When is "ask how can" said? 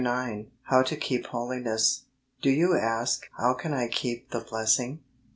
2.75-3.71